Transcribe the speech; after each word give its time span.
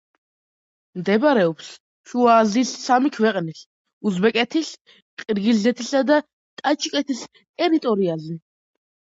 მდებარეობს 0.99 1.67
შუა 2.13 2.37
აზიის 2.45 2.71
სამი 2.85 3.11
ქვეყნის: 3.17 3.61
უზბეკეთის, 4.13 4.73
ყირგიზეთისა 5.25 6.03
და 6.11 6.21
ტაჯიკეთის 6.63 7.23
ტერიტორიაზე. 7.37 8.41